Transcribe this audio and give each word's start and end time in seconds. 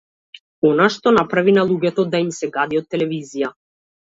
Она 0.69 0.87
што 0.95 1.13
направи 1.17 1.53
на 1.57 1.65
луѓето 1.73 2.07
да 2.15 2.25
им 2.27 2.33
се 2.39 2.51
гади 2.59 2.83
од 2.83 2.91
телевизија. 2.95 3.53